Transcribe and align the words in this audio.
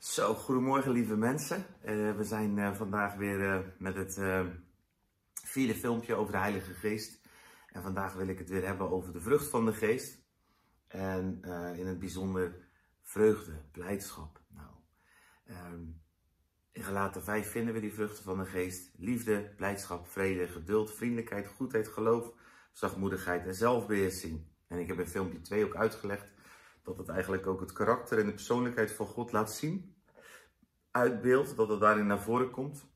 Zo, 0.00 0.34
goedemorgen 0.34 0.90
lieve 0.90 1.16
mensen. 1.16 1.64
Uh, 1.84 2.16
we 2.16 2.24
zijn 2.24 2.56
uh, 2.56 2.74
vandaag 2.74 3.14
weer 3.14 3.40
uh, 3.40 3.58
met 3.78 3.94
het 3.94 4.14
vierde 5.44 5.74
filmpje 5.74 6.14
over 6.14 6.32
de 6.32 6.38
Heilige 6.38 6.74
Geest. 6.74 7.20
En 7.72 7.82
vandaag 7.82 8.14
wil 8.14 8.28
ik 8.28 8.38
het 8.38 8.48
weer 8.48 8.66
hebben 8.66 8.90
over 8.90 9.12
de 9.12 9.20
vrucht 9.20 9.48
van 9.48 9.64
de 9.64 9.72
Geest. 9.72 10.18
En 10.88 11.42
in 11.76 11.86
het 11.86 11.98
bijzonder 11.98 12.68
vreugde, 13.02 13.52
blijdschap. 13.72 14.40
Nou, 14.48 14.70
um, 15.72 16.02
in 16.72 16.82
Galaten 16.82 17.22
5 17.22 17.50
vinden 17.50 17.74
we 17.74 17.80
die 17.80 17.94
vruchten 17.94 18.24
van 18.24 18.38
de 18.38 18.46
Geest. 18.46 18.90
Liefde, 18.96 19.52
blijdschap, 19.56 20.08
vrede, 20.08 20.48
geduld, 20.48 20.94
vriendelijkheid, 20.94 21.46
goedheid, 21.46 21.88
geloof, 21.88 22.32
zachtmoedigheid 22.72 23.46
en 23.46 23.54
zelfbeheersing. 23.54 24.46
En 24.66 24.78
ik 24.78 24.86
heb 24.86 24.98
in 24.98 25.08
filmpje 25.08 25.40
2 25.40 25.64
ook 25.64 25.76
uitgelegd 25.76 26.32
dat 26.96 27.06
het 27.06 27.14
eigenlijk 27.14 27.46
ook 27.46 27.60
het 27.60 27.72
karakter 27.72 28.18
en 28.18 28.26
de 28.26 28.32
persoonlijkheid 28.32 28.92
van 28.92 29.06
God 29.06 29.32
laat 29.32 29.52
zien. 29.52 29.94
Uitbeeld, 30.90 31.56
dat 31.56 31.68
het 31.68 31.80
daarin 31.80 32.06
naar 32.06 32.20
voren 32.20 32.50
komt. 32.50 32.88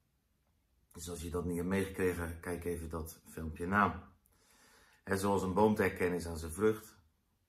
Dus 0.93 1.11
als 1.11 1.23
je 1.23 1.31
dat 1.31 1.45
niet 1.45 1.57
hebt 1.57 1.69
meegekregen, 1.69 2.41
kijk 2.41 2.65
even 2.65 2.89
dat 2.89 3.21
filmpje 3.27 3.67
na. 3.67 4.13
En 5.05 5.19
zoals 5.19 5.43
een 5.43 5.55
boom 5.55 5.75
te 5.75 5.83
herkennen 5.83 6.19
is 6.19 6.27
aan 6.27 6.39
zijn 6.39 6.53
vrucht. 6.53 6.97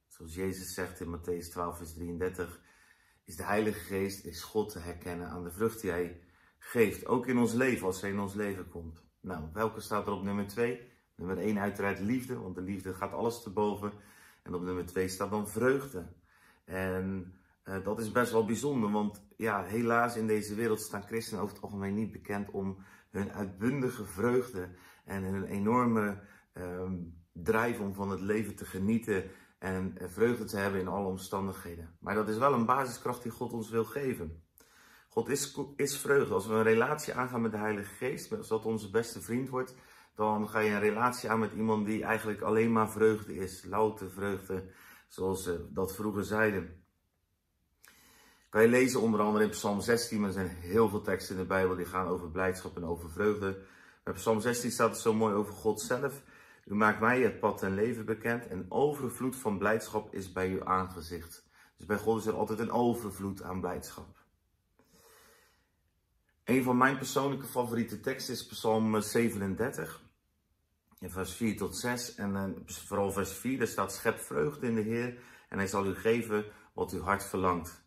Zoals 0.08 0.36
Jezus 0.36 0.74
zegt 0.74 1.00
in 1.00 1.18
Matthäus 1.18 1.50
12, 1.52 1.78
vers 1.78 1.94
33, 1.94 2.62
is 3.24 3.36
de 3.36 3.44
Heilige 3.44 3.80
Geest, 3.80 4.26
is 4.26 4.42
God 4.42 4.70
te 4.72 4.80
herkennen 4.80 5.30
aan 5.30 5.44
de 5.44 5.52
vrucht 5.52 5.82
die 5.82 5.90
Hij 5.90 6.22
geeft. 6.58 7.06
Ook 7.06 7.28
in 7.28 7.38
ons 7.38 7.54
leven, 7.54 7.88
als 7.88 8.02
Hij 8.02 8.10
in 8.10 8.20
ons 8.20 8.34
leven 8.34 8.70
komt. 8.70 9.04
Nou, 9.20 9.50
welke 9.54 9.80
staat 9.80 10.08
er 10.08 10.14
op 10.14 10.24
nummer 10.24 10.48
2? 10.48 10.92
Nummer 11.16 11.38
1 11.38 11.60
uiteraard 11.60 12.00
liefde, 12.00 12.40
want 12.40 12.56
de 12.56 12.62
liefde 12.62 12.94
gaat 12.94 13.14
alles 13.14 13.42
te 13.42 13.50
boven. 13.50 13.92
En 14.44 14.54
op 14.54 14.62
nummer 14.62 14.86
2 14.86 15.08
staat 15.08 15.30
dan 15.30 15.50
vreugde. 15.50 16.14
En 16.66 17.34
uh, 17.66 17.84
dat 17.84 18.00
is 18.00 18.12
best 18.12 18.32
wel 18.32 18.46
bijzonder, 18.46 18.92
want 18.92 19.24
ja, 19.38 19.64
helaas 19.64 20.16
in 20.16 20.28
deze 20.28 20.56
wereld 20.56 20.82
staan 20.82 21.04
christenen 21.04 21.44
over 21.44 21.56
het 21.56 21.64
algemeen 21.64 21.94
niet 21.94 22.12
bekend 22.12 22.52
om 22.52 22.78
hun 23.10 23.32
uitbundige 23.32 24.06
vreugde 24.06 24.70
en 25.06 25.24
hun 25.24 25.44
enorme 25.44 26.22
um, 26.54 27.24
drijf 27.32 27.80
om 27.80 27.94
van 27.94 28.10
het 28.10 28.22
leven 28.22 28.56
te 28.56 28.66
genieten 28.66 29.24
en 29.60 29.98
vreugde 30.02 30.44
te 30.44 30.58
hebben 30.58 30.80
in 30.80 30.88
alle 30.88 31.08
omstandigheden. 31.08 31.96
Maar 32.00 32.16
dat 32.16 32.30
is 32.30 32.38
wel 32.38 32.54
een 32.54 32.66
basiskracht 32.66 33.24
die 33.24 33.32
God 33.32 33.54
ons 33.54 33.70
wil 33.70 33.86
geven. 33.86 34.44
God 35.10 35.30
is, 35.30 35.60
is 35.76 35.98
vreugde. 35.98 36.34
Als 36.34 36.48
we 36.48 36.54
een 36.54 36.64
relatie 36.64 37.14
aangaan 37.14 37.42
met 37.42 37.52
de 37.52 37.58
Heilige 37.58 37.94
Geest, 37.94 38.38
als 38.38 38.48
dat 38.48 38.66
onze 38.66 38.90
beste 38.90 39.22
vriend 39.22 39.50
wordt, 39.50 39.76
dan 40.16 40.50
ga 40.50 40.60
je 40.60 40.72
een 40.72 40.80
relatie 40.80 41.30
aan 41.30 41.40
met 41.40 41.54
iemand 41.54 41.86
die 41.86 42.04
eigenlijk 42.04 42.42
alleen 42.42 42.72
maar 42.72 42.92
vreugde 42.92 43.36
is. 43.36 43.66
Louter 43.66 44.12
vreugde, 44.12 44.64
zoals 45.08 45.44
ze 45.44 45.68
dat 45.70 45.96
vroeger 45.96 46.24
zeiden. 46.24 46.84
Kan 48.50 48.62
je 48.62 48.70
lezen 48.70 49.02
onder 49.02 49.20
andere 49.20 49.44
in 49.44 49.50
Psalm 49.50 49.82
16, 49.82 50.20
maar 50.20 50.28
er 50.28 50.34
zijn 50.34 50.48
heel 50.48 50.90
veel 50.90 51.02
teksten 51.02 51.36
in 51.36 51.42
de 51.42 51.48
Bijbel 51.48 51.76
die 51.76 51.86
gaan 51.86 52.08
over 52.08 52.30
blijdschap 52.30 52.76
en 52.76 52.86
over 52.86 53.10
vreugde. 53.10 53.58
Bij 54.04 54.14
Psalm 54.14 54.40
16 54.40 54.72
staat 54.72 54.90
het 54.90 55.00
zo 55.00 55.14
mooi 55.14 55.34
over 55.34 55.54
God 55.54 55.82
zelf. 55.82 56.22
U 56.66 56.76
maakt 56.76 57.00
mij 57.00 57.22
het 57.22 57.40
pad 57.40 57.64
en 57.64 57.74
leven 57.74 58.06
bekend 58.06 58.48
en 58.48 58.66
overvloed 58.70 59.36
van 59.36 59.58
blijdschap 59.58 60.14
is 60.14 60.32
bij 60.32 60.50
uw 60.50 60.66
aangezicht. 60.66 61.46
Dus 61.78 61.86
bij 61.86 61.98
God 61.98 62.20
is 62.20 62.26
er 62.26 62.34
altijd 62.34 62.60
een 62.60 62.72
overvloed 62.72 63.44
aan 63.44 63.60
blijdschap. 63.60 64.24
Een 66.44 66.64
van 66.64 66.78
mijn 66.78 66.98
persoonlijke 66.98 67.46
favoriete 67.46 68.00
teksten 68.00 68.34
is 68.34 68.46
Psalm 68.46 69.02
37 69.02 70.05
in 71.06 71.12
vers 71.12 71.34
4 71.34 71.58
tot 71.58 71.78
6. 71.78 72.16
En 72.16 72.34
uh, 72.36 72.44
vooral 72.66 73.12
vers 73.12 73.32
4, 73.32 73.58
daar 73.58 73.68
staat: 73.68 73.94
Schep 73.94 74.20
vreugde 74.20 74.68
in 74.68 74.76
de 74.76 74.82
Heer 74.82 75.18
en 75.50 75.58
hij 75.58 75.68
zal 75.68 75.86
u 75.86 75.96
geven 75.96 76.46
wat 76.74 76.92
uw 76.92 77.02
hart 77.02 77.24
verlangt. 77.24 77.84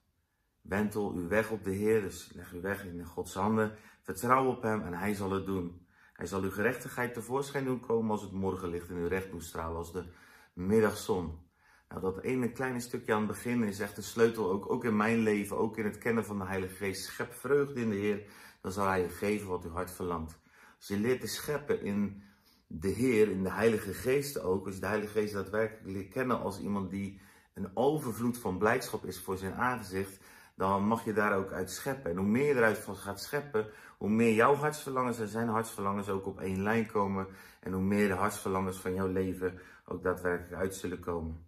Wentel 0.61 1.13
uw 1.13 1.29
weg 1.29 1.51
op 1.51 1.65
de 1.65 1.71
Heer, 1.71 2.01
dus 2.01 2.31
leg 2.35 2.53
uw 2.53 2.61
weg 2.61 2.85
in 2.85 3.05
Gods 3.05 3.35
handen. 3.35 3.77
Vertrouw 4.03 4.47
op 4.47 4.63
hem 4.63 4.83
en 4.83 4.93
hij 4.93 5.15
zal 5.15 5.31
het 5.31 5.47
doen. 5.47 5.87
Hij 6.13 6.27
zal 6.27 6.43
uw 6.43 6.51
gerechtigheid 6.51 7.15
tevoorschijn 7.15 7.65
doen 7.65 7.81
komen 7.81 8.11
als 8.11 8.23
het 8.23 8.33
morgenlicht 8.33 8.89
en 8.89 8.97
uw 8.97 9.09
recht 9.09 9.31
doen 9.31 9.41
stralen 9.41 9.77
als 9.77 9.93
de 9.93 10.05
middagzon. 10.53 11.47
Nou, 11.89 12.01
dat 12.01 12.23
ene 12.23 12.53
kleine 12.53 12.81
stukje 12.81 13.13
aan 13.13 13.19
het 13.19 13.29
begin 13.29 13.63
is 13.63 13.81
echt 13.81 13.97
een 13.97 14.03
sleutel, 14.03 14.51
ook, 14.51 14.71
ook 14.71 14.85
in 14.85 14.97
mijn 14.97 15.19
leven, 15.19 15.59
ook 15.59 15.79
in 15.79 15.85
het 15.85 15.99
kennen 15.99 16.25
van 16.25 16.39
de 16.39 16.45
Heilige 16.45 16.75
Geest. 16.75 17.05
Schep 17.05 17.33
vreugde 17.33 17.81
in 17.81 17.91
de 17.91 17.97
Heer, 17.97 18.23
dan 18.61 18.73
zal 18.73 18.87
Hij 18.87 19.03
je 19.03 19.09
geven 19.09 19.49
wat 19.49 19.65
uw 19.65 19.71
hart 19.71 19.91
verlangt. 19.91 20.39
Als 20.77 20.89
je 20.89 20.99
leert 20.99 21.21
te 21.21 21.27
scheppen 21.27 21.83
in 21.83 22.23
de 22.71 22.89
Heer, 22.89 23.31
in 23.31 23.43
de 23.43 23.51
Heilige 23.51 23.95
Geest 23.95 24.41
ook, 24.41 24.67
als 24.67 24.75
je 24.75 24.81
de 24.81 24.87
Heilige 24.87 25.13
Geest 25.13 25.33
daadwerkelijk 25.33 25.87
leert 25.87 26.09
kennen 26.09 26.41
als 26.41 26.61
iemand 26.61 26.91
die 26.91 27.21
een 27.55 27.71
overvloed 27.75 28.39
van 28.39 28.59
blijdschap 28.59 29.05
is 29.05 29.21
voor 29.21 29.37
zijn 29.37 29.55
aangezicht, 29.55 30.21
dan 30.57 30.87
mag 30.87 31.05
je 31.05 31.13
daar 31.13 31.37
ook 31.37 31.53
uit 31.53 31.71
scheppen. 31.71 32.11
En 32.11 32.17
hoe 32.17 32.27
meer 32.27 32.47
je 32.47 32.55
eruit 32.55 32.79
van 32.79 32.97
gaat 32.97 33.21
scheppen, 33.21 33.71
hoe 33.99 34.11
meer 34.11 34.35
jouw 34.35 34.55
hartsverlangens 34.55 35.19
en 35.19 35.29
zijn 35.29 35.49
hartsverlangens 35.49 36.09
ook 36.09 36.27
op 36.27 36.41
één 36.41 36.63
lijn 36.63 36.87
komen. 36.87 37.27
En 37.61 37.73
hoe 37.73 37.83
meer 37.83 38.09
de 38.09 38.15
hartsverlangens 38.15 38.77
van 38.77 38.95
jouw 38.95 39.09
leven 39.09 39.61
ook 39.85 40.03
daadwerkelijk 40.03 40.55
uit 40.55 40.75
zullen 40.75 41.01
komen. 41.01 41.47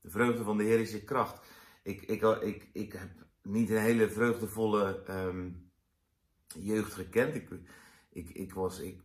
De 0.00 0.10
vreugde 0.10 0.42
van 0.42 0.56
de 0.56 0.64
Heer 0.64 0.80
is 0.80 0.92
je 0.92 1.04
kracht. 1.04 1.46
Ik, 1.82 2.02
ik, 2.02 2.22
ik, 2.22 2.68
ik 2.72 2.92
heb 2.92 3.10
niet 3.42 3.70
een 3.70 3.76
hele 3.76 4.10
vreugdevolle 4.10 5.02
um, 5.10 5.70
jeugd 6.46 6.92
gekend. 6.92 7.34
Ik, 7.34 7.48
ik, 8.10 8.30
ik, 8.30 8.54
was, 8.54 8.80
ik 8.80 9.00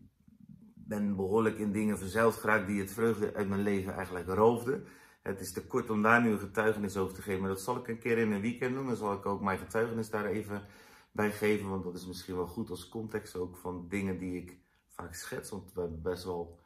ben 0.88 1.16
behoorlijk 1.16 1.57
in 1.57 1.71
dingen 1.71 1.97
verzeild 1.97 2.35
geraakt 2.35 2.67
die 2.67 2.79
het 2.79 2.91
vreugde 2.91 3.33
uit 3.33 3.49
mijn 3.49 3.61
leven 3.61 3.94
eigenlijk 3.94 4.27
roofden. 4.27 4.85
Het 5.21 5.39
is 5.39 5.51
te 5.51 5.66
kort 5.67 5.89
om 5.89 6.01
daar 6.01 6.21
nu 6.21 6.31
een 6.31 6.39
getuigenis 6.39 6.97
over 6.97 7.16
te 7.16 7.21
geven, 7.21 7.39
maar 7.39 7.49
dat 7.49 7.61
zal 7.61 7.77
ik 7.77 7.88
een 7.88 7.99
keer 7.99 8.17
in 8.17 8.31
een 8.31 8.41
weekend 8.41 8.75
doen. 8.75 8.85
Dan 8.85 8.95
zal 8.95 9.13
ik 9.13 9.25
ook 9.25 9.41
mijn 9.41 9.57
getuigenis 9.57 10.09
daar 10.09 10.25
even 10.25 10.66
bij 11.11 11.31
geven, 11.31 11.69
want 11.69 11.83
dat 11.83 11.95
is 11.95 12.05
misschien 12.05 12.35
wel 12.35 12.47
goed 12.47 12.69
als 12.69 12.89
context 12.89 13.35
ook 13.35 13.57
van 13.57 13.85
dingen 13.89 14.17
die 14.17 14.41
ik 14.41 14.57
vaak 14.88 15.13
schets. 15.13 15.49
Want 15.49 15.73
we 15.73 15.81
hebben 15.81 16.01
best 16.01 16.23
wel 16.23 16.59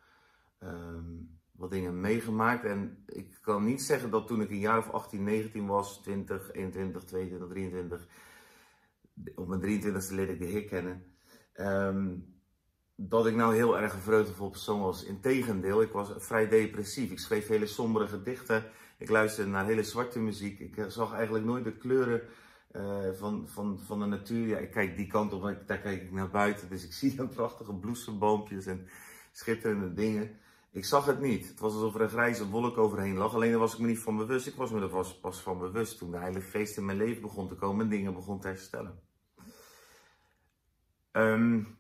um, 0.64 1.40
wat 1.52 1.70
dingen 1.70 2.00
meegemaakt. 2.00 2.66
En 2.66 3.04
ik 3.06 3.38
kan 3.42 3.64
niet 3.64 3.82
zeggen 3.82 4.10
dat 4.10 4.28
toen 4.28 4.42
ik 4.42 4.50
een 4.50 4.60
jaar 4.60 4.78
of 4.78 4.90
18, 4.90 5.24
19 5.24 5.66
was, 5.66 6.02
20, 6.02 6.52
21, 6.52 7.04
22, 7.04 7.50
23, 7.50 8.08
op 9.36 9.48
mijn 9.48 9.62
23e 9.62 10.14
leerde 10.14 10.34
ik 10.34 10.40
de 10.40 10.46
Heer 10.46 10.66
kennen. 10.66 11.04
Um, 11.56 12.36
dat 13.00 13.28
ik 13.28 13.36
nou 13.36 13.56
heel 13.56 13.78
erg 13.80 13.94
een 13.94 14.00
vreugdevol 14.00 14.50
persoon 14.50 14.82
was. 14.82 15.04
Integendeel, 15.04 15.82
ik 15.82 15.92
was 15.92 16.12
vrij 16.18 16.48
depressief. 16.48 17.12
Ik 17.12 17.20
schreef 17.20 17.48
hele 17.48 17.66
sombere 17.66 18.08
gedichten. 18.08 18.64
Ik 18.98 19.10
luisterde 19.10 19.52
naar 19.52 19.66
hele 19.66 19.84
zwarte 19.84 20.20
muziek. 20.20 20.60
Ik 20.60 20.86
zag 20.88 21.14
eigenlijk 21.14 21.46
nooit 21.46 21.64
de 21.64 21.78
kleuren 21.78 22.22
uh, 22.72 23.12
van, 23.14 23.48
van, 23.48 23.80
van 23.80 24.00
de 24.00 24.06
natuur. 24.06 24.48
Ja, 24.48 24.58
ik 24.58 24.72
kijk 24.72 24.96
die 24.96 25.08
kant 25.08 25.34
op, 25.34 25.42
daar 25.66 25.80
kijk 25.80 26.02
ik 26.02 26.12
naar 26.12 26.30
buiten. 26.30 26.70
Dus 26.70 26.84
ik 26.84 26.94
zie 27.14 27.28
prachtige 27.28 27.74
bloesemboompjes 27.74 28.66
en 28.66 28.88
schitterende 29.32 29.94
dingen. 29.94 30.40
Ik 30.72 30.86
zag 30.86 31.06
het 31.06 31.22
niet. 31.22 31.48
Het 31.48 31.60
was 31.60 31.74
alsof 31.74 31.96
er 31.96 32.02
een 32.02 32.10
grijze 32.10 32.50
wolk 32.50 32.78
overheen 32.78 33.18
lag. 33.18 33.34
Alleen 33.34 33.52
daar 33.52 33.60
was 33.60 33.74
ik 33.74 33.80
me 33.80 33.88
niet 33.88 34.00
van 34.00 34.18
bewust. 34.18 34.48
Ik 34.48 34.56
was 34.56 34.72
me 34.72 34.82
er 34.82 35.20
pas 35.22 35.42
van 35.42 35.60
bewust 35.60 35.98
toen 35.98 36.12
de 36.12 36.18
Heilige 36.18 36.50
Geest 36.50 36.78
in 36.78 36.86
mijn 36.86 36.98
leven 36.98 37.22
begon 37.22 37.48
te 37.48 37.56
komen 37.56 37.86
en 37.86 37.92
dingen 37.92 38.14
begon 38.14 38.40
te 38.40 38.48
herstellen. 38.48 39.00
Um, 41.12 41.78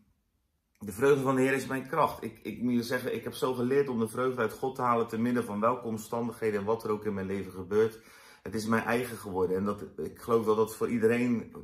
de 0.79 0.91
vreugde 0.91 1.21
van 1.21 1.35
de 1.35 1.41
Heer 1.41 1.53
is 1.53 1.67
mijn 1.67 1.87
kracht. 1.87 2.23
Ik, 2.23 2.39
ik 2.43 2.61
moet 2.61 2.73
je 2.73 2.83
zeggen, 2.83 3.15
ik 3.15 3.23
heb 3.23 3.33
zo 3.33 3.53
geleerd 3.53 3.89
om 3.89 3.99
de 3.99 4.07
vreugde 4.07 4.41
uit 4.41 4.53
God 4.53 4.75
te 4.75 4.81
halen 4.81 5.07
te 5.07 5.17
midden 5.17 5.43
van 5.43 5.59
welke 5.59 5.85
omstandigheden 5.85 6.59
en 6.59 6.65
wat 6.65 6.83
er 6.83 6.91
ook 6.91 7.05
in 7.05 7.13
mijn 7.13 7.27
leven 7.27 7.51
gebeurt. 7.51 7.99
Het 8.43 8.55
is 8.55 8.65
mijn 8.65 8.83
eigen 8.83 9.17
geworden 9.17 9.57
en 9.57 9.63
dat, 9.63 9.85
ik 9.97 10.21
geloof 10.21 10.45
dat 10.45 10.55
dat 10.55 10.75
voor 10.75 10.89
iedereen 10.89 11.55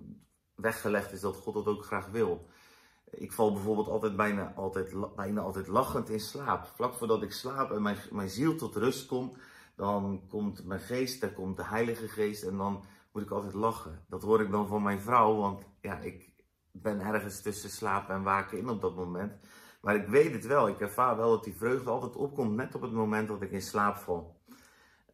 weggelegd 0.56 1.12
is, 1.12 1.22
dat 1.22 1.36
God 1.36 1.54
dat 1.54 1.68
ook 1.68 1.86
graag 1.86 2.10
wil. 2.10 2.48
Ik 3.10 3.32
val 3.32 3.54
bijvoorbeeld 3.54 3.88
altijd 3.88 4.16
bijna 4.16 4.54
altijd, 4.56 5.16
bijna 5.16 5.42
altijd 5.42 5.68
lachend 5.68 6.10
in 6.10 6.20
slaap. 6.20 6.66
Vlak 6.66 6.94
voordat 6.94 7.24
ik 7.24 7.32
slaap 7.32 7.72
en 7.72 7.82
mijn, 7.82 7.98
mijn 8.12 8.30
ziel 8.30 8.56
tot 8.56 8.76
rust 8.76 9.06
komt, 9.06 9.38
dan 9.76 10.24
komt 10.30 10.66
mijn 10.66 10.80
geest, 10.80 11.22
daar 11.22 11.34
komt 11.34 11.58
de 11.58 11.66
Heilige 11.66 12.08
Geest 12.08 12.44
en 12.44 12.58
dan 12.58 12.84
moet 13.12 13.24
ik 13.24 13.32
altijd 13.32 13.54
lachen. 13.54 14.06
Dat 14.08 14.22
hoor 14.22 14.42
ik 14.42 14.52
dan 14.52 14.68
van 14.68 14.84
mijn 14.84 15.02
vrouw, 15.02 15.36
want 15.36 15.64
ja, 15.82 16.00
ik, 16.00 16.33
ben 16.82 17.00
ergens 17.00 17.42
tussen 17.42 17.70
slapen 17.70 18.16
en 18.16 18.24
waken 18.24 18.58
in 18.58 18.70
op 18.70 18.82
dat 18.82 18.96
moment. 18.96 19.34
Maar 19.82 19.96
ik 19.96 20.08
weet 20.08 20.34
het 20.34 20.46
wel. 20.46 20.68
Ik 20.68 20.80
ervaar 20.80 21.18
wel 21.18 21.30
dat 21.30 21.44
die 21.44 21.56
vreugde 21.56 21.90
altijd 21.90 22.16
opkomt 22.16 22.56
net 22.56 22.76
op 22.76 22.82
het 22.82 22.92
moment 22.92 23.28
dat 23.28 23.42
ik 23.42 23.52
in 23.52 23.62
slaap 23.62 23.98
val. 23.98 24.42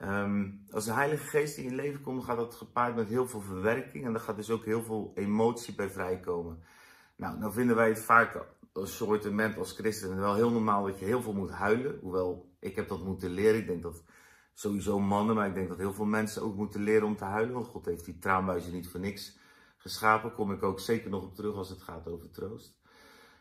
Um, 0.01 0.65
als 0.71 0.85
de 0.85 0.93
Heilige 0.93 1.27
Geest 1.27 1.57
in 1.57 1.63
je 1.63 1.75
leven 1.75 2.01
komt, 2.01 2.23
gaat 2.23 2.37
dat 2.37 2.55
gepaard 2.55 2.95
met 2.95 3.07
heel 3.07 3.27
veel 3.27 3.41
verwerking. 3.41 4.05
En 4.05 4.13
er 4.13 4.19
gaat 4.19 4.35
dus 4.35 4.49
ook 4.49 4.65
heel 4.65 4.83
veel 4.83 5.11
emotie 5.15 5.75
bij 5.75 5.89
vrijkomen. 5.89 6.63
Nou, 7.15 7.37
nou 7.37 7.53
vinden 7.53 7.75
wij 7.75 7.89
het 7.89 7.99
vaak 7.99 8.45
als 8.73 8.95
soortement 8.95 9.57
als 9.57 9.71
christenen 9.71 10.19
wel 10.19 10.35
heel 10.35 10.51
normaal 10.51 10.85
dat 10.85 10.99
je 10.99 11.05
heel 11.05 11.21
veel 11.21 11.33
moet 11.33 11.51
huilen. 11.51 11.99
Hoewel, 12.01 12.51
ik 12.59 12.75
heb 12.75 12.87
dat 12.87 13.03
moeten 13.03 13.29
leren. 13.29 13.59
Ik 13.59 13.67
denk 13.67 13.83
dat 13.83 14.03
sowieso 14.53 14.99
mannen, 14.99 15.35
maar 15.35 15.47
ik 15.47 15.53
denk 15.53 15.69
dat 15.69 15.77
heel 15.77 15.93
veel 15.93 16.05
mensen 16.05 16.41
ook 16.41 16.55
moeten 16.55 16.81
leren 16.81 17.07
om 17.07 17.15
te 17.15 17.23
huilen. 17.23 17.53
Want 17.53 17.67
God 17.67 17.85
heeft 17.85 18.05
die 18.05 18.19
traanbuizen 18.19 18.73
niet 18.73 18.89
voor 18.89 18.99
niks 18.99 19.37
geschapen. 19.79 20.33
Kom 20.33 20.51
ik 20.51 20.63
ook 20.63 20.79
zeker 20.79 21.09
nog 21.09 21.23
op 21.23 21.35
terug 21.35 21.55
als 21.55 21.69
het 21.69 21.81
gaat 21.81 22.07
over 22.07 22.29
troost. 22.29 22.77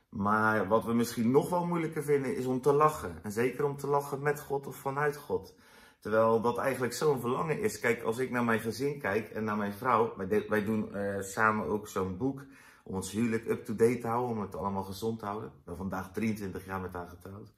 Maar 0.09 0.69
wat 0.69 0.85
we 0.85 0.93
misschien 0.93 1.31
nog 1.31 1.51
wel 1.51 1.67
moeilijker 1.67 2.03
vinden 2.03 2.37
is 2.37 2.47
om 2.47 2.61
te 2.61 2.73
lachen. 2.73 3.19
En 3.23 3.33
zeker 3.33 3.65
om 3.65 3.77
te 3.77 3.87
lachen 3.87 4.23
met 4.23 4.41
God 4.41 4.67
of 4.67 4.77
vanuit 4.77 5.17
God. 5.17 5.55
Terwijl 6.01 6.41
dat 6.41 6.59
eigenlijk 6.59 6.93
zo'n 6.93 7.21
verlangen 7.21 7.61
is. 7.61 7.81
Kijk, 7.81 8.03
als 8.03 8.19
ik 8.19 8.31
naar 8.31 8.45
mijn 8.45 8.61
gezin 8.61 8.99
kijk 8.99 9.31
en 9.31 9.45
naar 9.45 9.57
mijn 9.57 9.73
vrouw, 9.73 10.17
wij, 10.49 10.65
doen 10.65 10.91
uh, 10.93 11.21
samen 11.21 11.67
ook 11.67 11.89
zo'n 11.89 12.17
boek 12.17 12.45
om 12.85 12.95
ons 12.95 13.11
huwelijk 13.11 13.49
up-to-date 13.49 13.99
te 13.99 14.07
houden, 14.07 14.37
om 14.37 14.43
het 14.43 14.57
allemaal 14.57 14.83
gezond 14.83 15.19
te 15.19 15.25
houden. 15.25 15.49
Ik 15.49 15.65
ben 15.65 15.77
vandaag 15.77 16.13
23 16.13 16.65
jaar 16.65 16.81
met 16.81 16.93
haar 16.93 17.09
getrouwd. 17.09 17.53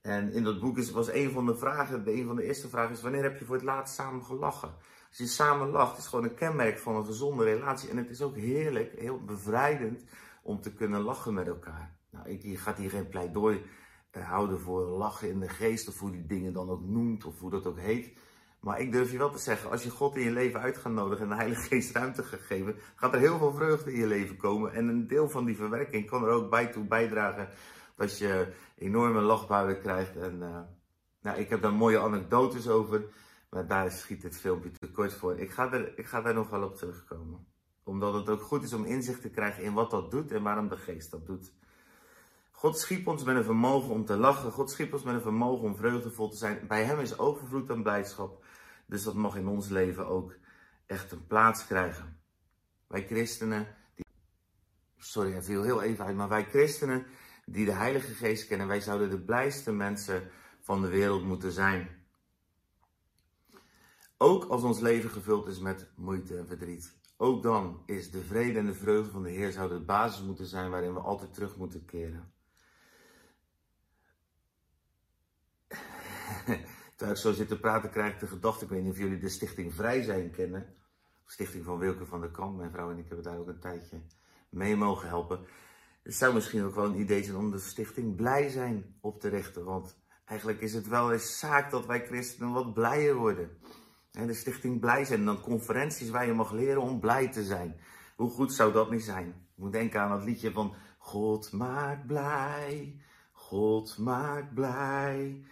En 0.00 0.32
in 0.32 0.44
dat 0.44 0.60
boek 0.60 0.78
is, 0.78 0.90
was 0.90 1.12
een 1.12 1.30
van 1.30 1.46
de 1.46 1.56
vragen, 1.56 2.02
een 2.06 2.26
van 2.26 2.36
de 2.36 2.42
eerste 2.42 2.68
vragen 2.68 2.92
is, 2.92 3.02
wanneer 3.02 3.22
heb 3.22 3.38
je 3.38 3.44
voor 3.44 3.54
het 3.54 3.64
laatst 3.64 3.94
samen 3.94 4.24
gelachen? 4.24 4.74
Als 5.08 5.18
je 5.18 5.26
samen 5.26 5.68
lacht, 5.68 5.98
is 5.98 6.06
gewoon 6.06 6.24
een 6.24 6.34
kenmerk 6.34 6.78
van 6.78 6.96
een 6.96 7.04
gezonde 7.04 7.44
relatie. 7.44 7.90
En 7.90 7.96
het 7.96 8.10
is 8.10 8.22
ook 8.22 8.36
heerlijk, 8.36 8.92
heel 8.98 9.24
bevrijdend 9.24 10.04
om 10.42 10.60
te 10.60 10.74
kunnen 10.74 11.00
lachen 11.00 11.34
met 11.34 11.46
elkaar. 11.46 11.96
Nou, 12.10 12.28
ik 12.28 12.58
ga 12.58 12.74
hier 12.76 12.90
geen 12.90 13.08
pleidooi 13.08 13.62
eh, 14.10 14.28
houden 14.28 14.60
voor 14.60 14.86
lachen 14.86 15.28
in 15.28 15.40
de 15.40 15.48
geest, 15.48 15.88
of 15.88 15.98
hoe 15.98 16.10
die 16.10 16.26
dingen 16.26 16.52
dan 16.52 16.70
ook 16.70 16.82
noemt, 16.82 17.24
of 17.24 17.38
hoe 17.40 17.50
dat 17.50 17.66
ook 17.66 17.78
heet. 17.78 18.12
Maar 18.60 18.80
ik 18.80 18.92
durf 18.92 19.10
je 19.10 19.18
wel 19.18 19.30
te 19.30 19.38
zeggen, 19.38 19.70
als 19.70 19.82
je 19.82 19.90
God 19.90 20.16
in 20.16 20.22
je 20.22 20.30
leven 20.30 20.60
uit 20.60 20.76
gaat 20.76 20.92
nodigen 20.92 21.22
en 21.22 21.28
de 21.28 21.34
Heilige 21.34 21.60
Geest 21.60 21.96
ruimte 21.96 22.22
gaat 22.22 22.40
geven, 22.40 22.76
gaat 22.94 23.14
er 23.14 23.20
heel 23.20 23.38
veel 23.38 23.52
vreugde 23.52 23.92
in 23.92 23.98
je 23.98 24.06
leven 24.06 24.36
komen. 24.36 24.72
En 24.72 24.88
een 24.88 25.06
deel 25.06 25.28
van 25.28 25.44
die 25.44 25.56
verwerking 25.56 26.06
kan 26.06 26.24
er 26.24 26.30
ook 26.30 26.50
bij 26.50 26.66
toe 26.66 26.84
bijdragen 26.84 27.48
dat 27.96 28.18
je 28.18 28.52
enorme 28.76 29.20
lachbuien 29.20 29.80
krijgt. 29.80 30.16
En 30.16 30.38
uh, 30.40 30.58
nou, 31.20 31.38
ik 31.38 31.48
heb 31.48 31.62
daar 31.62 31.72
mooie 31.72 32.00
anekdotes 32.00 32.68
over, 32.68 33.04
maar 33.50 33.66
daar 33.66 33.90
schiet 33.90 34.22
dit 34.22 34.36
filmpje 34.36 34.70
te 34.70 34.90
kort 34.90 35.12
voor. 35.12 35.38
Ik 35.38 35.50
ga, 35.50 35.72
er, 35.72 35.98
ik 35.98 36.06
ga 36.06 36.20
daar 36.20 36.34
nog 36.34 36.50
wel 36.50 36.62
op 36.62 36.76
terugkomen. 36.76 37.46
Omdat 37.82 38.14
het 38.14 38.28
ook 38.28 38.42
goed 38.42 38.62
is 38.62 38.72
om 38.72 38.84
inzicht 38.84 39.20
te 39.20 39.30
krijgen 39.30 39.62
in 39.62 39.72
wat 39.72 39.90
dat 39.90 40.10
doet 40.10 40.32
en 40.32 40.42
waarom 40.42 40.68
de 40.68 40.76
geest 40.76 41.10
dat 41.10 41.26
doet. 41.26 41.52
God 42.50 42.78
schiep 42.78 43.06
ons 43.06 43.24
met 43.24 43.36
een 43.36 43.44
vermogen 43.44 43.90
om 43.90 44.04
te 44.04 44.16
lachen. 44.16 44.52
God 44.52 44.70
schiep 44.70 44.92
ons 44.92 45.02
met 45.02 45.14
een 45.14 45.20
vermogen 45.20 45.64
om 45.64 45.76
vreugdevol 45.76 46.28
te 46.28 46.36
zijn. 46.36 46.66
Bij 46.66 46.84
Hem 46.84 46.98
is 46.98 47.18
overvloed 47.18 47.70
en 47.70 47.82
blijdschap. 47.82 48.44
Dus 48.86 49.02
dat 49.02 49.14
mag 49.14 49.36
in 49.36 49.48
ons 49.48 49.68
leven 49.68 50.06
ook 50.06 50.34
echt 50.86 51.12
een 51.12 51.26
plaats 51.26 51.66
krijgen. 51.66 52.20
Wij 52.86 53.06
christenen, 53.06 53.76
die... 53.94 54.04
sorry, 54.96 55.32
hij 55.32 55.42
viel 55.42 55.62
heel 55.62 55.82
even 55.82 56.04
uit, 56.04 56.16
maar 56.16 56.28
wij 56.28 56.44
christenen 56.44 57.06
die 57.44 57.64
de 57.64 57.72
Heilige 57.72 58.14
Geest 58.14 58.46
kennen, 58.46 58.66
wij 58.66 58.80
zouden 58.80 59.10
de 59.10 59.20
blijste 59.20 59.72
mensen 59.72 60.30
van 60.60 60.82
de 60.82 60.88
wereld 60.88 61.24
moeten 61.24 61.52
zijn. 61.52 61.97
Ook 64.18 64.44
als 64.44 64.62
ons 64.62 64.80
leven 64.80 65.10
gevuld 65.10 65.46
is 65.46 65.58
met 65.58 65.90
moeite 65.94 66.36
en 66.36 66.46
verdriet. 66.46 66.96
Ook 67.16 67.42
dan 67.42 67.82
is 67.86 68.10
de 68.10 68.20
vrede 68.20 68.58
en 68.58 68.66
de 68.66 68.74
vreugde 68.74 69.10
van 69.10 69.22
de 69.22 69.30
Heer 69.30 69.52
zouden 69.52 69.78
de 69.78 69.84
basis 69.84 70.22
moeten 70.22 70.46
zijn 70.46 70.70
waarin 70.70 70.94
we 70.94 71.00
altijd 71.00 71.34
terug 71.34 71.56
moeten 71.56 71.84
keren. 71.84 72.32
Terwijl 76.96 77.10
ik 77.10 77.22
zo 77.22 77.32
zit 77.32 77.48
te 77.48 77.58
praten, 77.58 77.90
krijg 77.90 78.12
ik 78.12 78.20
de 78.20 78.26
gedachte, 78.26 78.64
ik 78.64 78.70
weet 78.70 78.82
niet 78.82 78.92
of 78.92 78.98
jullie 78.98 79.18
de 79.18 79.28
Stichting 79.28 79.74
Vrij 79.74 80.02
Zijn 80.02 80.30
kennen. 80.30 80.74
Stichting 81.24 81.64
van 81.64 81.78
Wilke 81.78 82.06
van 82.06 82.20
der 82.20 82.30
Kamp. 82.30 82.56
Mijn 82.56 82.70
vrouw 82.70 82.90
en 82.90 82.98
ik 82.98 83.06
hebben 83.06 83.24
daar 83.24 83.38
ook 83.38 83.48
een 83.48 83.60
tijdje 83.60 84.00
mee 84.48 84.76
mogen 84.76 85.08
helpen. 85.08 85.46
Het 86.02 86.14
zou 86.14 86.34
misschien 86.34 86.64
ook 86.64 86.74
wel 86.74 86.84
een 86.84 87.00
idee 87.00 87.22
zijn 87.22 87.36
om 87.36 87.50
de 87.50 87.58
Stichting 87.58 88.16
Blij 88.16 88.48
Zijn 88.48 88.96
op 89.00 89.20
te 89.20 89.28
richten. 89.28 89.64
Want 89.64 89.98
eigenlijk 90.24 90.60
is 90.60 90.74
het 90.74 90.88
wel 90.88 91.12
eens 91.12 91.38
zaak 91.38 91.70
dat 91.70 91.86
wij 91.86 92.06
christenen 92.06 92.52
wat 92.52 92.74
blijer 92.74 93.14
worden. 93.14 93.58
En 94.18 94.26
de 94.26 94.34
Stichting 94.34 94.80
Blij 94.80 95.04
Zijn, 95.04 95.18
en 95.18 95.24
dan 95.24 95.40
conferenties 95.40 96.10
waar 96.10 96.26
je 96.26 96.32
mag 96.32 96.52
leren 96.52 96.82
om 96.82 97.00
blij 97.00 97.28
te 97.28 97.44
zijn. 97.44 97.80
Hoe 98.16 98.30
goed 98.30 98.52
zou 98.52 98.72
dat 98.72 98.90
niet 98.90 99.02
zijn? 99.02 99.28
Ik 99.28 99.34
moet 99.54 99.72
denken 99.72 100.00
aan 100.00 100.12
het 100.12 100.24
liedje 100.24 100.52
van 100.52 100.74
God 100.98 101.52
maakt 101.52 102.06
blij, 102.06 103.00
God 103.32 103.98
maakt 103.98 104.54
blij. 104.54 105.44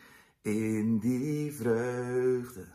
In 0.42 0.98
die 0.98 1.52
vreugde 1.52 2.66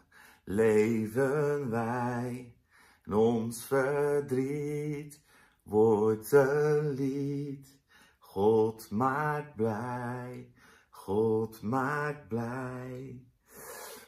leven 0.43 1.69
wij. 1.69 2.55
En 3.03 3.13
ons 3.13 3.65
verdriet 3.65 5.21
wordt 5.63 6.31
een 6.31 6.89
lied. 6.89 7.79
God 8.17 8.89
maakt 8.89 9.55
blij. 9.55 10.53
God 10.89 11.61
maakt 11.61 12.27
blij. 12.27 13.30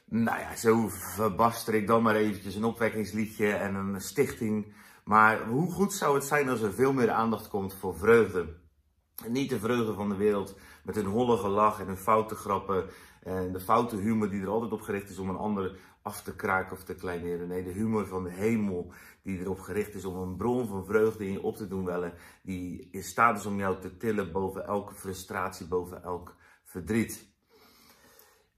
Nou 0.05 0.39
ja, 0.39 0.55
zo 0.55 0.87
verbaster 0.89 1.73
ik 1.73 1.87
dan 1.87 2.03
maar 2.03 2.15
eventjes 2.15 2.55
een 2.55 2.63
opwekkingsliedje 2.63 3.53
en 3.53 3.75
een 3.75 4.01
stichting. 4.01 4.73
Maar 5.03 5.47
hoe 5.47 5.71
goed 5.71 5.93
zou 5.93 6.15
het 6.15 6.23
zijn 6.23 6.49
als 6.49 6.61
er 6.61 6.73
veel 6.73 6.93
meer 6.93 7.11
aandacht 7.11 7.47
komt 7.47 7.73
voor 7.73 7.97
vreugde? 7.97 8.55
Niet 9.27 9.49
de 9.49 9.59
vreugde 9.59 9.93
van 9.93 10.09
de 10.09 10.15
wereld 10.15 10.57
met 10.83 10.95
een 10.95 11.05
holle 11.05 11.47
lach 11.47 11.79
en 11.79 11.89
een 11.89 11.97
foute 11.97 12.35
grappen 12.35 12.89
en 13.23 13.51
de 13.51 13.59
foute 13.59 13.95
humor 13.95 14.29
die 14.29 14.41
er 14.41 14.47
altijd 14.47 14.71
op 14.71 14.81
gericht 14.81 15.09
is 15.09 15.17
om 15.17 15.29
een 15.29 15.35
ander 15.35 15.77
af 16.01 16.21
te 16.21 16.35
kraken 16.35 16.71
of 16.71 16.83
te 16.83 16.95
kleineren. 16.95 17.47
Nee, 17.47 17.63
de 17.63 17.71
humor 17.71 18.07
van 18.07 18.23
de 18.23 18.31
hemel 18.31 18.93
die 19.21 19.39
erop 19.39 19.59
gericht 19.59 19.93
is 19.93 20.05
om 20.05 20.15
een 20.15 20.35
bron 20.35 20.67
van 20.67 20.85
vreugde 20.85 21.25
in 21.25 21.31
je 21.31 21.43
op 21.43 21.55
te 21.55 21.67
doen 21.67 21.85
wellen. 21.85 22.13
Die 22.41 22.87
in 22.91 23.03
staat 23.03 23.39
is 23.39 23.45
om 23.45 23.57
jou 23.57 23.81
te 23.81 23.97
tillen 23.97 24.31
boven 24.31 24.65
elke 24.65 24.93
frustratie, 24.93 25.67
boven 25.67 26.03
elk 26.03 26.35
verdriet. 26.63 27.32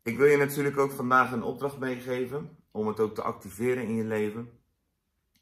Ik 0.06 0.18
wil 0.18 0.28
je 0.28 0.38
natuurlijk 0.38 0.78
ook 0.78 0.92
vandaag 0.92 1.32
een 1.32 1.44
opdracht 1.44 1.78
meegeven 1.78 2.58
om 2.72 2.88
het 2.88 3.00
ook 3.00 3.16
te 3.16 3.22
activeren 3.22 3.84
in 3.84 3.96
je 3.96 4.04
leven. 4.04 4.50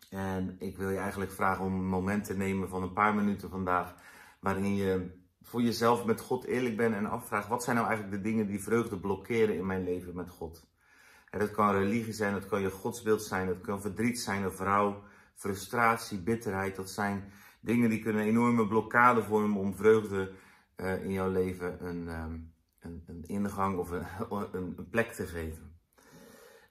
En 0.09 0.55
ik 0.59 0.77
wil 0.77 0.89
je 0.89 0.97
eigenlijk 0.97 1.31
vragen 1.31 1.65
om 1.65 1.73
een 1.73 1.87
moment 1.87 2.23
te 2.23 2.37
nemen 2.37 2.69
van 2.69 2.83
een 2.83 2.93
paar 2.93 3.15
minuten 3.15 3.49
vandaag 3.49 3.95
waarin 4.39 4.75
je 4.75 5.21
voor 5.41 5.61
jezelf 5.61 6.05
met 6.05 6.21
God 6.21 6.43
eerlijk 6.43 6.77
bent 6.77 6.95
en 6.95 7.05
afvraagt: 7.05 7.47
wat 7.47 7.63
zijn 7.63 7.75
nou 7.75 7.87
eigenlijk 7.87 8.17
de 8.17 8.29
dingen 8.29 8.47
die 8.47 8.63
vreugde 8.63 8.99
blokkeren 8.99 9.55
in 9.55 9.65
mijn 9.65 9.83
leven 9.83 10.15
met 10.15 10.29
God? 10.29 10.67
En 11.29 11.39
dat 11.39 11.51
kan 11.51 11.71
religie 11.71 12.13
zijn, 12.13 12.33
dat 12.33 12.47
kan 12.47 12.61
je 12.61 12.71
godsbeeld 12.71 13.23
zijn, 13.23 13.47
dat 13.47 13.61
kan 13.61 13.81
verdriet 13.81 14.19
zijn, 14.19 14.43
een 14.43 14.51
vrouw, 14.51 15.03
frustratie, 15.35 16.21
bitterheid. 16.21 16.75
Dat 16.75 16.89
zijn 16.89 17.31
dingen 17.59 17.89
die 17.89 17.99
kunnen 17.99 18.21
een 18.21 18.27
enorme 18.27 18.67
blokkade 18.67 19.23
vormen 19.23 19.59
om 19.59 19.75
vreugde 19.75 20.31
uh, 20.77 21.03
in 21.03 21.11
jouw 21.11 21.31
leven 21.31 21.85
een, 21.85 22.07
um, 22.07 22.52
een, 22.83 23.23
ingang 23.27 23.77
of 23.77 23.89
een, 23.91 24.05
een, 24.51 24.87
plek 24.89 25.11
te 25.11 25.25
geven. 25.25 25.71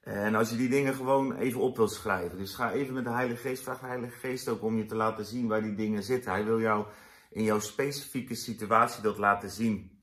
En 0.01 0.35
als 0.35 0.51
je 0.51 0.57
die 0.57 0.69
dingen 0.69 0.95
gewoon 0.95 1.37
even 1.37 1.61
op 1.61 1.77
wilt 1.77 1.93
schrijven, 1.93 2.39
dus 2.39 2.55
ga 2.55 2.73
even 2.73 2.95
met 2.95 3.05
de 3.05 3.11
Heilige 3.11 3.41
Geest, 3.49 3.63
vraag 3.63 3.81
de 3.81 3.87
Heilige 3.87 4.19
Geest 4.19 4.49
ook 4.49 4.63
om 4.63 4.77
je 4.77 4.87
te 4.87 4.95
laten 4.95 5.25
zien 5.25 5.49
waar 5.49 5.63
die 5.63 5.75
dingen 5.75 6.03
zitten. 6.03 6.31
Hij 6.31 6.45
wil 6.45 6.61
jou 6.61 6.87
in 7.31 7.45
jouw 7.45 7.59
specifieke 7.59 8.35
situatie 8.35 9.03
dat 9.03 9.19
laten 9.19 9.51
zien. 9.51 10.03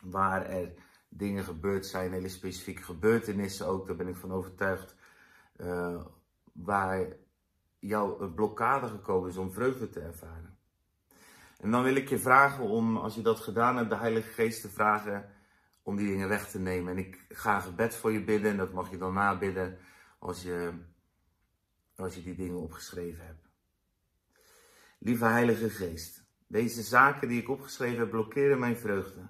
Waar 0.00 0.46
er 0.46 0.72
dingen 1.08 1.44
gebeurd 1.44 1.86
zijn, 1.86 2.12
hele 2.12 2.28
specifieke 2.28 2.82
gebeurtenissen 2.82 3.66
ook, 3.66 3.86
daar 3.86 3.96
ben 3.96 4.08
ik 4.08 4.16
van 4.16 4.32
overtuigd. 4.32 4.94
Uh, 5.56 6.04
waar 6.52 7.06
jouw 7.78 8.32
blokkade 8.34 8.88
gekomen 8.88 9.28
is 9.28 9.36
om 9.36 9.52
vreugde 9.52 9.88
te 9.88 10.00
ervaren. 10.00 10.57
En 11.58 11.70
dan 11.70 11.82
wil 11.82 11.94
ik 11.94 12.08
je 12.08 12.18
vragen 12.18 12.64
om, 12.64 12.96
als 12.96 13.14
je 13.14 13.22
dat 13.22 13.40
gedaan 13.40 13.76
hebt, 13.76 13.90
de 13.90 13.96
Heilige 13.96 14.28
Geest 14.28 14.60
te 14.60 14.68
vragen 14.68 15.30
om 15.82 15.96
die 15.96 16.08
dingen 16.08 16.28
weg 16.28 16.50
te 16.50 16.58
nemen. 16.58 16.92
En 16.92 16.98
ik 16.98 17.24
ga 17.28 17.54
een 17.54 17.62
gebed 17.62 17.96
voor 17.96 18.12
je 18.12 18.24
bidden 18.24 18.50
en 18.50 18.56
dat 18.56 18.72
mag 18.72 18.90
je 18.90 18.96
dan 18.96 19.14
nabidden 19.14 19.78
als 20.18 20.42
je, 20.42 20.72
als 21.96 22.14
je 22.14 22.22
die 22.22 22.34
dingen 22.34 22.60
opgeschreven 22.60 23.26
hebt. 23.26 23.48
Lieve 24.98 25.24
Heilige 25.24 25.70
Geest, 25.70 26.24
deze 26.46 26.82
zaken 26.82 27.28
die 27.28 27.40
ik 27.40 27.48
opgeschreven 27.48 27.98
heb 27.98 28.10
blokkeren 28.10 28.58
mijn 28.58 28.76
vreugde. 28.76 29.20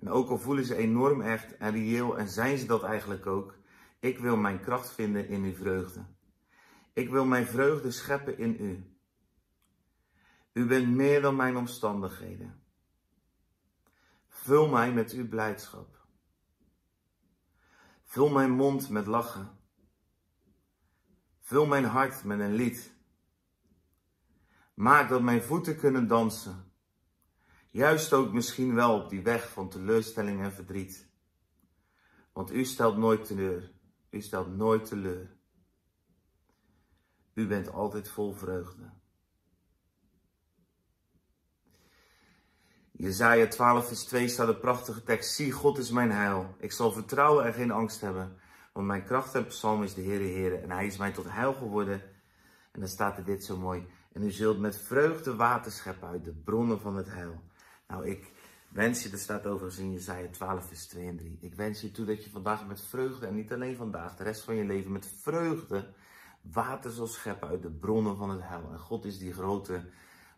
En 0.00 0.08
ook 0.08 0.28
al 0.28 0.38
voelen 0.38 0.64
ze 0.64 0.76
enorm 0.76 1.20
echt 1.20 1.56
en 1.56 1.72
reëel 1.72 2.18
en 2.18 2.28
zijn 2.28 2.58
ze 2.58 2.66
dat 2.66 2.82
eigenlijk 2.82 3.26
ook, 3.26 3.54
ik 4.00 4.18
wil 4.18 4.36
mijn 4.36 4.60
kracht 4.60 4.92
vinden 4.92 5.28
in 5.28 5.42
uw 5.42 5.54
vreugde. 5.54 6.04
Ik 6.92 7.10
wil 7.10 7.24
mijn 7.24 7.46
vreugde 7.46 7.90
scheppen 7.90 8.38
in 8.38 8.56
u. 8.60 8.91
U 10.52 10.66
bent 10.66 10.88
meer 10.88 11.20
dan 11.20 11.36
mijn 11.36 11.56
omstandigheden. 11.56 12.62
Vul 14.28 14.68
mij 14.68 14.92
met 14.92 15.12
uw 15.12 15.28
blijdschap. 15.28 16.06
Vul 18.04 18.28
mijn 18.28 18.50
mond 18.50 18.88
met 18.88 19.06
lachen. 19.06 19.50
Vul 21.40 21.66
mijn 21.66 21.84
hart 21.84 22.24
met 22.24 22.40
een 22.40 22.54
lied. 22.54 22.94
Maak 24.74 25.08
dat 25.08 25.22
mijn 25.22 25.42
voeten 25.42 25.76
kunnen 25.76 26.08
dansen. 26.08 26.72
Juist 27.70 28.12
ook 28.12 28.32
misschien 28.32 28.74
wel 28.74 29.00
op 29.00 29.10
die 29.10 29.22
weg 29.22 29.50
van 29.50 29.68
teleurstelling 29.68 30.42
en 30.42 30.52
verdriet. 30.52 31.08
Want 32.32 32.52
u 32.52 32.64
stelt 32.64 32.96
nooit 32.96 33.24
teleur. 33.24 33.72
U 34.10 34.20
stelt 34.20 34.56
nooit 34.56 34.84
teleur. 34.84 35.36
U 37.34 37.46
bent 37.46 37.72
altijd 37.72 38.08
vol 38.08 38.32
vreugde. 38.32 38.90
Jezaja 43.02 43.46
12 43.46 43.86
vers 43.86 44.04
2 44.04 44.28
staat 44.28 44.48
een 44.48 44.60
prachtige 44.60 45.02
tekst. 45.02 45.34
Zie, 45.34 45.52
God 45.52 45.78
is 45.78 45.90
mijn 45.90 46.10
heil. 46.10 46.54
Ik 46.58 46.72
zal 46.72 46.92
vertrouwen 46.92 47.44
en 47.44 47.52
geen 47.52 47.70
angst 47.70 48.00
hebben. 48.00 48.36
Want 48.72 48.86
mijn 48.86 49.04
kracht 49.04 49.34
en 49.34 49.46
psalm 49.46 49.82
is 49.82 49.94
de 49.94 50.02
Heere 50.02 50.24
Heere. 50.24 50.56
En 50.56 50.70
hij 50.70 50.86
is 50.86 50.96
mij 50.96 51.12
tot 51.12 51.24
heil 51.28 51.52
geworden. 51.52 52.02
En 52.72 52.80
dan 52.80 52.88
staat 52.88 53.18
er 53.18 53.24
dit 53.24 53.44
zo 53.44 53.56
mooi. 53.56 53.86
En 54.12 54.22
u 54.22 54.30
zult 54.30 54.58
met 54.58 54.76
vreugde 54.76 55.36
water 55.36 55.72
scheppen 55.72 56.08
uit 56.08 56.24
de 56.24 56.32
bronnen 56.32 56.80
van 56.80 56.96
het 56.96 57.06
heil. 57.08 57.40
Nou, 57.88 58.06
ik 58.06 58.32
wens 58.68 59.02
je, 59.02 59.10
er 59.10 59.18
staat 59.18 59.46
overigens 59.46 59.82
in 59.82 59.92
Jezaja 59.92 60.28
12 60.30 60.66
vers 60.66 60.86
2 60.86 61.08
en 61.08 61.16
3. 61.16 61.38
Ik 61.40 61.54
wens 61.54 61.80
je 61.80 61.90
toe 61.90 62.04
dat 62.04 62.24
je 62.24 62.30
vandaag 62.30 62.66
met 62.66 62.82
vreugde, 62.82 63.26
en 63.26 63.34
niet 63.34 63.52
alleen 63.52 63.76
vandaag, 63.76 64.16
de 64.16 64.24
rest 64.24 64.42
van 64.42 64.54
je 64.54 64.64
leven 64.64 64.92
met 64.92 65.12
vreugde, 65.20 65.92
water 66.40 66.90
zal 66.90 67.06
scheppen 67.06 67.48
uit 67.48 67.62
de 67.62 67.70
bronnen 67.70 68.16
van 68.16 68.30
het 68.30 68.42
hel. 68.42 68.70
En 68.72 68.78
God 68.78 69.04
is 69.04 69.18
die 69.18 69.32
grote 69.32 69.84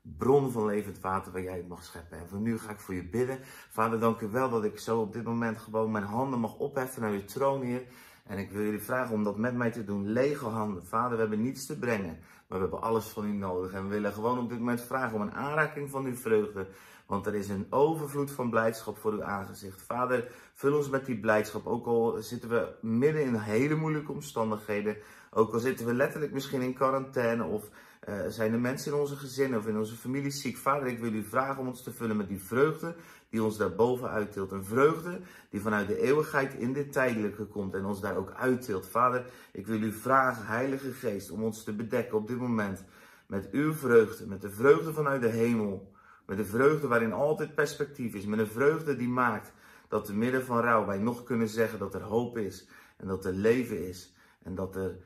bron 0.04 0.50
van 0.50 0.66
levend 0.66 1.00
water 1.00 1.32
waar 1.32 1.42
jij 1.42 1.56
het 1.56 1.68
mag 1.68 1.84
scheppen. 1.84 2.18
En 2.18 2.28
voor 2.28 2.38
nu 2.38 2.58
ga 2.58 2.70
ik 2.70 2.80
voor 2.80 2.94
je 2.94 3.08
bidden. 3.08 3.38
Vader, 3.70 4.00
dank 4.00 4.20
u 4.20 4.28
wel 4.28 4.50
dat 4.50 4.64
ik 4.64 4.78
zo 4.78 5.00
op 5.00 5.12
dit 5.12 5.25
moment 5.25 5.58
gewoon 5.58 5.90
mijn 5.90 6.04
handen 6.04 6.40
mag 6.40 6.54
opheffen 6.56 7.02
naar 7.02 7.11
uw 7.11 7.25
troon, 7.25 7.62
Heer. 7.62 7.82
En 8.26 8.38
ik 8.38 8.50
wil 8.50 8.62
jullie 8.62 8.82
vragen 8.82 9.14
om 9.14 9.25
dat 9.25 9.37
met 9.37 9.54
mij 9.54 9.70
te 9.70 9.84
doen. 9.84 10.12
Lege 10.12 10.44
handen. 10.44 10.87
Vader, 10.87 11.12
we 11.12 11.20
hebben 11.20 11.42
niets 11.42 11.66
te 11.66 11.78
brengen, 11.78 12.18
maar 12.46 12.58
we 12.58 12.64
hebben 12.64 12.82
alles 12.82 13.06
van 13.06 13.25
u 13.25 13.32
nodig. 13.32 13.73
En 13.73 13.82
we 13.82 13.88
willen 13.88 14.12
gewoon 14.12 14.38
op 14.38 14.49
dit 14.49 14.58
moment 14.58 14.82
vragen 14.82 15.14
om 15.14 15.23
een 15.23 15.34
aanraking 15.34 15.90
van 15.90 16.04
uw 16.04 16.16
vreugde. 16.16 16.66
Want 17.06 17.26
er 17.26 17.34
is 17.34 17.49
een 17.49 17.66
overvloed 17.70 18.30
van 18.30 18.50
blijdschap 18.50 18.99
voor 18.99 19.12
uw 19.12 19.25
aangezicht. 19.25 19.82
Vader, 19.82 20.30
vul 20.54 20.76
ons 20.76 20.88
met 20.88 21.06
die 21.06 21.20
blijdschap. 21.20 21.66
Ook 21.66 21.87
al 21.87 22.16
zitten 22.18 22.49
we 22.49 22.75
midden 22.80 23.23
in 23.23 23.34
hele 23.34 23.75
moeilijke 23.75 24.12
omstandigheden. 24.12 24.96
Ook 25.30 25.52
al 25.52 25.58
zitten 25.58 25.87
we 25.87 25.94
letterlijk 25.94 26.32
misschien 26.32 26.62
in 26.62 26.75
quarantaine 26.75 27.44
of 27.44 27.70
uh, 28.08 28.14
zijn 28.28 28.52
er 28.52 28.61
mensen 28.61 28.92
in 28.92 28.99
onze 28.99 29.16
gezinnen 29.16 29.58
of 29.58 29.66
in 29.66 29.78
onze 29.78 29.94
familie 29.94 30.30
ziek. 30.30 30.56
Vader, 30.56 30.87
ik 30.87 30.99
wil 30.99 31.12
u 31.12 31.25
vragen 31.25 31.61
om 31.61 31.68
ons 31.68 31.82
te 31.82 31.92
vullen 31.92 32.16
met 32.16 32.28
die 32.28 32.42
vreugde 32.42 32.94
die 33.30 33.42
ons 33.42 33.56
daarboven 33.56 34.11
uittilt. 34.11 34.52
Een 34.52 34.64
vreugde 34.64 35.20
die 35.50 35.61
vanuit 35.61 35.88
de 35.88 36.00
eeuwigheid 36.00 36.54
in 36.54 36.73
dit 36.73 36.92
tijdelijke 36.92 37.44
komt 37.44 37.75
en 37.75 37.84
ons 37.84 38.00
daar 38.00 38.16
ook 38.16 38.32
uittilt. 38.32 38.87
Vader, 38.87 39.26
ik 39.52 39.66
wil 39.66 39.82
u 39.82 39.92
vragen, 39.92 40.46
Heilige 40.46 40.92
Geest, 40.92 41.30
om 41.30 41.42
ons 41.42 41.64
te 41.64 41.73
bedekken 41.73 42.18
op 42.18 42.28
dit 42.28 42.38
moment 42.38 42.84
met 43.26 43.50
uw 43.50 43.75
vreugde, 43.75 44.26
met 44.26 44.40
de 44.40 44.50
vreugde 44.50 44.92
vanuit 44.92 45.20
de 45.20 45.28
hemel. 45.28 45.92
Met 46.26 46.37
de 46.37 46.44
vreugde 46.44 46.87
waarin 46.87 47.12
altijd 47.12 47.54
perspectief 47.54 48.14
is. 48.14 48.25
Met 48.25 48.38
een 48.38 48.46
vreugde 48.46 48.96
die 48.96 49.08
maakt 49.08 49.52
dat 49.88 50.04
te 50.04 50.14
midden 50.14 50.44
van 50.44 50.61
rouw 50.61 50.87
wij 50.87 50.99
nog 50.99 51.25
kunnen 51.25 51.49
zeggen 51.49 51.78
dat 51.78 51.94
er 51.94 52.02
hoop 52.02 52.38
is. 52.38 52.68
En 52.96 53.06
dat 53.06 53.25
er 53.25 53.32
leven 53.32 53.88
is. 53.88 54.14
En 54.42 54.54
dat 54.54 54.76
er 54.76 54.96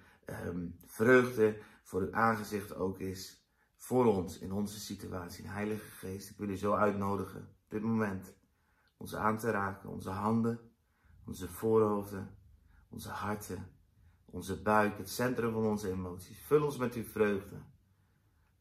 um, 0.46 0.74
vreugde 0.86 1.56
voor 1.88 2.00
uw 2.00 2.12
aangezicht 2.12 2.74
ook 2.74 2.98
is. 2.98 3.46
Voor 3.76 4.04
ons, 4.04 4.38
in 4.38 4.52
onze 4.52 4.80
situatie. 4.80 5.48
Heilige 5.48 5.84
Geest, 5.84 6.30
ik 6.30 6.36
wil 6.36 6.48
u 6.48 6.56
zo 6.56 6.72
uitnodigen. 6.74 7.40
Op 7.40 7.70
dit 7.70 7.82
moment. 7.82 8.34
Ons 8.96 9.14
aan 9.14 9.38
te 9.38 9.50
raken. 9.50 9.88
Onze 9.88 10.10
handen. 10.10 10.60
Onze 11.24 11.48
voorhoofden. 11.48 12.36
Onze 12.88 13.08
harten. 13.08 13.70
Onze 14.24 14.62
buik. 14.62 14.98
Het 14.98 15.10
centrum 15.10 15.52
van 15.52 15.64
onze 15.64 15.90
emoties. 15.90 16.38
Vul 16.38 16.64
ons 16.64 16.76
met 16.76 16.94
uw 16.94 17.04
vreugde. 17.04 17.56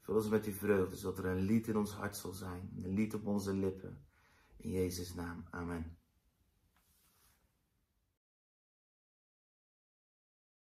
Vul 0.02 0.16
ons 0.16 0.30
met 0.30 0.46
uw 0.46 0.54
vreugde, 0.54 0.96
zodat 0.96 1.18
er 1.18 1.26
een 1.26 1.42
lied 1.42 1.68
in 1.68 1.78
ons 1.78 1.92
hart 1.92 2.18
zal 2.18 2.34
zijn. 2.34 2.72
Een 2.84 2.94
lied 2.94 3.14
op 3.14 3.26
onze 3.26 3.54
lippen. 3.54 4.06
In 4.58 4.70
Jezus' 4.70 5.14
naam. 5.14 5.46
Amen. 5.50 5.97